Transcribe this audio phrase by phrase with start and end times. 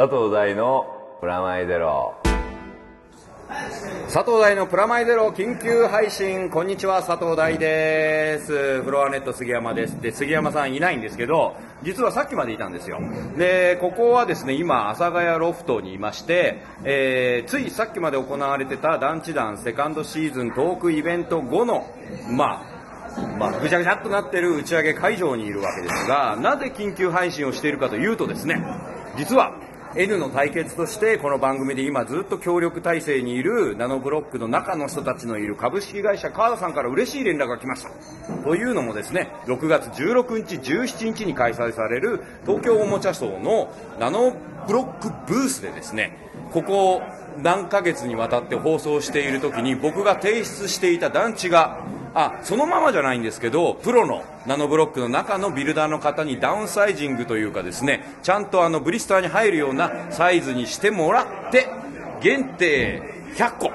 [0.00, 0.86] 佐藤大の
[1.20, 2.14] プラマイゼロ。
[4.10, 6.48] 佐藤大のプラマイゼロ緊急配信。
[6.48, 8.80] こんにちは佐藤大です。
[8.80, 10.00] フロアネット杉山です。
[10.00, 12.98] で杉山さんいないんですけど実はさっきまでいたんですよ。
[13.36, 21.86] でここはですね今阿佐ヶ谷ロフトにいまして、えーついさっきまで行われてた団地団セカンドシーズントークイベント後の
[22.30, 22.80] まあ
[23.38, 28.64] まあ、ぐちゃぐちゃっとなってる打ち上げ会場にいるわけですが、なぜ緊急配信をしているかというとですね、
[29.18, 29.52] 実は
[29.96, 37.90] N の対決としてこの番組で今ずっと協力体制にいるナノブロックの中の人たちのいる株式会社川田さんから嬉しい連絡が来ました。
[38.44, 44.36] というのもですね、6月16日、17日に開催される東京おもちゃショーのナノ
[44.68, 46.16] ブロックブースでですね、
[46.52, 47.02] ここを
[47.42, 51.80] 何ヶ月にわたって放送している時に僕が提出していた団地が
[52.14, 61.68] あそのままじゃないんですけどプロのナノブロックの中のビルダーの方にダウンサイジングというかですねちゃんとあのブリスターに入るようなサイズにしてもらって
[62.20, 63.02] 限定
[63.36, 63.70] 100個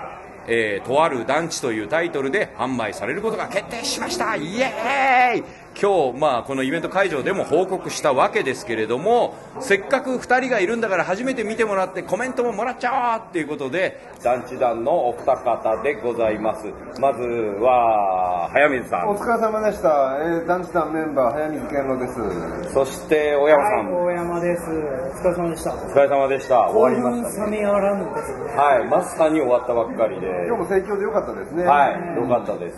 [0.47, 4.35] えーとある団地というタイトルで販売されることが決定しました。
[4.35, 5.43] イエーイ！
[5.81, 16.67] 今日、まあ、このイベント会場でも報告したわけですけれどもせっかく2人がいるんだから初めて見てもらってコメントももらっちゃおうっていうことで団地団のお二方でございます。
[16.99, 20.17] まずは早水さんお疲れ様でした。
[20.19, 22.73] えー、団地団メンバー、早水健郎です。
[22.73, 24.63] そして大山さん、大山です。
[24.63, 24.73] お
[25.19, 25.73] 疲れ様でした。
[25.73, 28.55] お疲れ様でした終わりましたね冷めやらぬですね。
[28.55, 31.63] はいまさに終わったばっかりで今日も盛況でよかったですね。
[31.63, 32.77] はい、よかったです。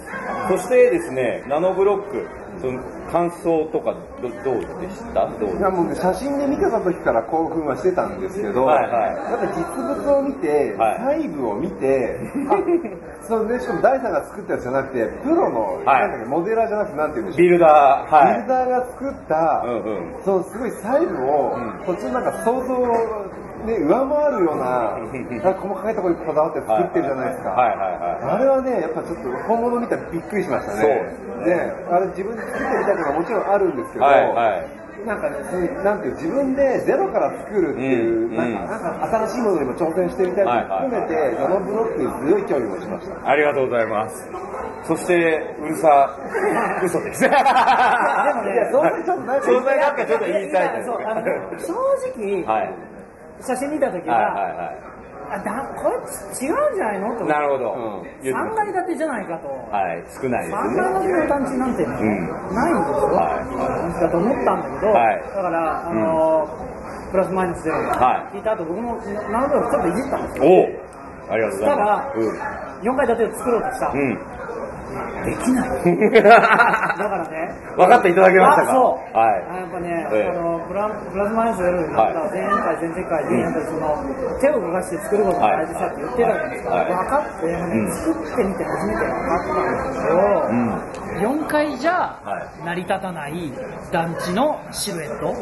[0.49, 2.27] そしてですね、ナノブロック、
[2.59, 2.80] その
[3.11, 5.27] 感想とかどどうでした？
[5.39, 9.16] どういやもうね、写真で見てた時から興奮はしてたんですけど、はいはい。
[9.31, 9.64] やっぱ実
[10.03, 11.23] 物を見て、はい。
[11.23, 16.02] 細部を見て、 あそのね、しかも大さんが作ったやつじゃなくて、プロの、はい。
[16.02, 17.41] なんだっけモデラーじゃなくて、なんて言うんでしょう。
[17.44, 20.23] ビルダー、はビルダーが作った、うんうん。
[20.23, 21.86] そのすごい細部を、うん。
[21.86, 22.87] 途中なんか想像を、
[23.66, 27.50] ね、上回るような、な細かいところにこだわって作ってるじゃないですか。
[27.50, 28.36] はいはいはい。
[28.36, 30.82] あれはね、やっぱちょっと本物見たらびっくりしましたね。
[30.82, 43.30] そうね、あれ自分で作ってみたいなのがもちろんあるんですけど、はいはいなんかね、そういうなんていう自分でゼロから作るっていう、うんなんかなんか新しいものにも挑戦してみたいなのも含めて、ナノブロックに強い興味を持ちました。
[43.30, 44.30] ありがとうございます。
[44.84, 46.18] そして、うるさ、
[46.84, 47.22] 嘘です。
[47.22, 47.44] でもで
[48.34, 51.22] もねいや、そんなにちょっとなんかそんなになんかちょっと言いたいですそうあの
[51.60, 51.74] 正
[52.18, 52.96] 直、はい。
[53.42, 54.71] 写真見た時はいは、は
[55.30, 55.95] あだこれ
[56.39, 57.25] 違うんじゃないのと。
[57.25, 57.73] なるほど。
[57.73, 59.48] うん言って3ます階建てじゃないかと。
[59.70, 60.75] はい、少ないです3ね。
[60.80, 63.11] 階建ての団地なんてね、んないんですよ。
[63.11, 66.47] はだと思ったんだけど、はいだから、あの
[67.11, 68.95] プラスマイナスゼロはい聞いた後、僕も
[69.30, 70.43] なるほどちょっといじったんですよ。
[70.47, 72.87] おおありがとうございただます。
[72.87, 73.87] 4階建てを作ろうとした。
[73.92, 74.20] うん。
[74.89, 75.23] うん。
[75.25, 75.70] できない。
[76.23, 78.71] だからね、分かっていただけましたか？
[78.71, 79.17] あそう。
[79.17, 86.70] はいあやっぱね、ええあのプラプラスマイナスゼロになったは前回、前々回で、やっぱりその手を動かして作ることが大事さって言ってたじゃないですか。
[86.71, 90.81] はい分かって、ねうん作ってみて初めて分かったんですけど、うん。
[91.17, 91.92] 4階じゃ
[92.23, 93.53] はい成り立たない
[93.92, 95.33] 団地のシルエット。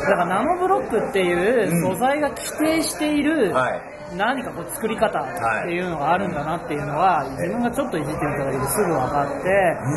[0.00, 3.80] だからナノブロックっていう素材が規定している、はい。
[4.16, 5.24] 何かこう作り方っ
[5.64, 9.48] ていうのがあるんだなっていうのは、自分がちょっといじってみただけですぐ分かって、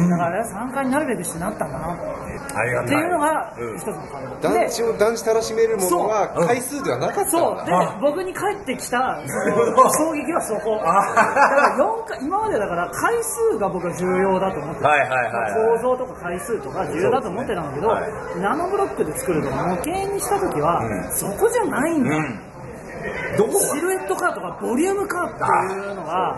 [0.09, 1.94] だから3階になるべくしてなったんだな。
[1.94, 7.57] っていうのがうん一つの感覚団で地を団地楽しめるものは回数ではなかったんそう。
[7.57, 7.66] だ。
[7.66, 8.97] で僕に返ってきた
[10.00, 10.78] 衝撃はそこ。
[10.78, 14.90] だから4回今までだから回数が僕は重要だと思ってた。
[14.90, 15.53] はいはいはいはい。
[15.78, 18.40] 構造とか回数とか重要だと思ってたんだけど、はい。
[18.40, 21.12] ナノブロックで作ると模型にした時は、うん。
[21.12, 22.40] そこじゃないんだ、うん。
[23.59, 26.38] シルエットかとかボリュームかっていうのが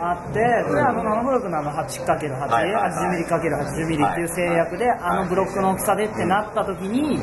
[0.00, 0.44] あって、で、
[0.80, 3.24] あの、ナノブロックのあの 8×8、はいはいはい。
[3.24, 7.18] 80mm×80mm っていう制約で、あのブロックの大きさでってなった時に、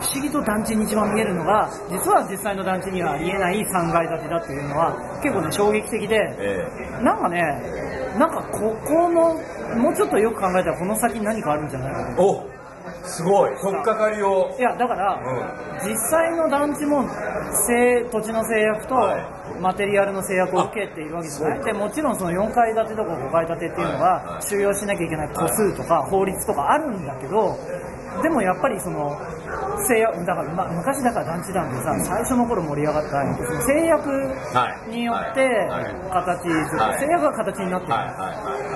[0.00, 7.40] 不思議と団地に一番見えるのが、実は実際の団地にはありえない3階建てだっていうのは、結構ね、衝撃的で、えなんかね、
[8.18, 9.34] なんかここの、
[9.76, 12.10] もうちょっとよく考えたらこの先に何かあるんじゃないかな。
[12.10, 12.14] え。
[12.18, 12.59] お
[13.04, 13.50] すごい。
[13.56, 14.54] とっかかりを。
[14.58, 15.20] いや、だから、
[15.82, 17.04] 実際の団地も
[17.66, 19.40] 制土地の制約とはい。
[19.60, 21.64] マテリアルの制約を受けているわけじゃない。
[21.64, 27.58] でもちろんその4階建てとか5階建てっていうのは収容しなきゃいけない個数とか法律とかあるんだけど
[28.22, 29.16] でもやっぱりその
[29.86, 34.08] 制約だから、まあ、昔だから団地団でさ最初の頃盛り上がったその制約
[34.88, 35.84] によってはい。
[35.84, 35.94] はい。
[36.88, 37.00] はい。
[37.00, 38.69] 制約が形になってる、はい。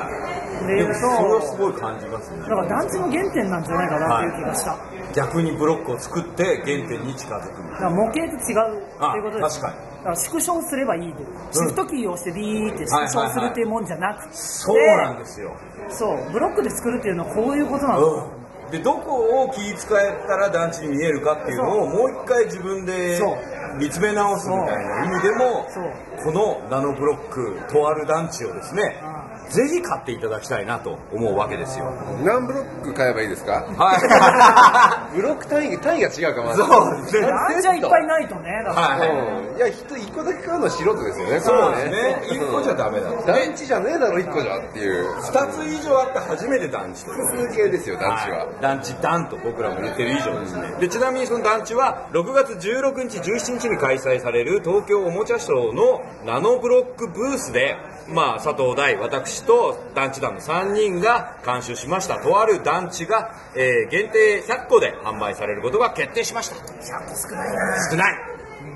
[0.66, 2.40] でいうとそれはすごい感じますね。
[2.40, 2.46] だ。
[2.46, 4.78] から団地の原点なんじゃないかなっていう気がした、
[5.14, 7.62] 逆にブロックを作って原点に近づく。
[7.72, 9.94] だから模型と違うっていうことですあ確かに。
[9.94, 15.56] だから縮小すればいいで、シフトキーを押してビーって縮小するっていうもんじゃなくて、そうなんですよ。
[15.88, 18.70] そうブロックで作るっていうのはこういうことなんだ、うん。
[18.70, 23.20] で、どこを気使えたら団地に見えるかっていうのをもう一回自分で
[23.78, 25.66] 見つめ直すみたいな意味でも
[26.22, 29.00] このナノブロックとある団地をですね
[29.50, 31.92] ぜひ買っていただきたいなと思うわけですよ。
[32.24, 33.64] 何ブロック買えばいいですか？
[33.76, 37.26] は ブロック単位単位が違うかまいずそうですね。
[37.28, 39.08] 団地はいっぱいないとねだからはい。
[39.10, 39.56] うん。
[39.56, 42.22] いや人一個だけ買うのは素人ですよねそうですね。
[42.30, 45.06] 一個じゃダメだ団地じゃねえだろ一個じゃっていう。
[45.20, 48.46] 二つ以上あって初めて団地複数形ですよ団地は。
[48.60, 50.74] 団地団と僕らも言ってる以上ですね。
[50.80, 57.76] でちなみにその団地は6月16日17日に開催される東京おもちゃショーのナノブロックブースで
[58.08, 62.18] まあ佐藤大私と団地団の3人が監修しました。
[62.18, 66.56] とある団地が、えー限定100個で販売されることが決定しました。
[66.56, 67.90] 100個少ないな。
[67.90, 68.34] 少ない。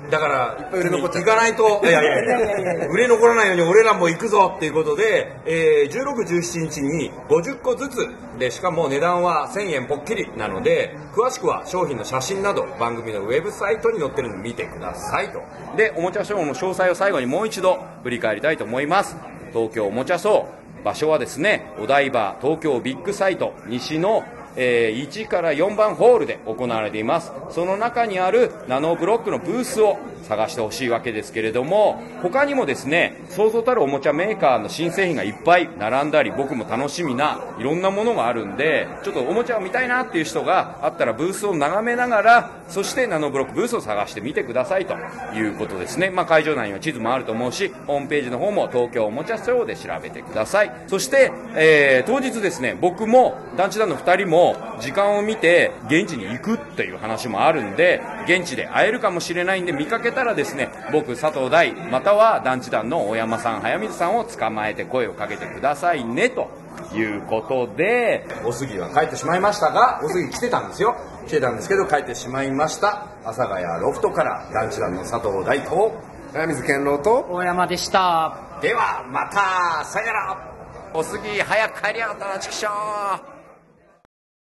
[0.09, 15.41] だからいっぱい売れ残っ行かないと いやいやいや売れ残らないように俺らも行くぞっていうことで、えー、16、17日に50個ずつでしかも値段は1000円ぽっきりなので詳しくは商品の写真など番組のウェブサイトに載ってるので見てくださいと。
[15.75, 19.15] でおもちゃショーの詳細を最後にもう一度振り返りたいと思います
[19.49, 20.47] 東京おもちゃ層
[20.83, 24.23] 場所はですねお台場東京ビッグサイト西の
[24.55, 27.31] えー1から4番ホールで行われています。
[27.49, 29.97] その中にあるナノブロックのブースを
[30.29, 44.95] 探してほしいわけですけれども他にもですねそうそうたるおもちゃメーカーの新製品がいっぱい並んだり僕も楽しみないろんなものがあるんでちょっとおもちゃを見たいなっていう人があったらブースを眺めながらそしてナノブロックブースを探してみてくださいと
[45.33, 50.71] いうことですね、まあ、会場内には地図もあると思うしホームページの方も東京おもちゃショーで調べてください。
[50.87, 54.38] そして、えー当日ですね僕も団地団の2人も
[54.79, 66.49] 時間を見て現地に行くっていう話もあるんで現地で会えるかもしれないんで見かけたらですね僕佐藤大または団地団の大山さん早水さんを捕まえて声をかけてくださいねと
[66.93, 70.95] いうことでお杉は帰ってしまいましたがお杉来てたんですよ。
[71.27, 73.07] 来てたんですけど帰ってしまいました。
[73.23, 75.93] 阿佐ヶ谷ロフトから団地団の佐藤大と
[76.33, 77.27] 早水健郎と。
[77.29, 78.59] 大山でした。
[78.61, 80.49] ではまたさよなら。
[80.93, 83.38] お杉早く帰りやがったなチキショー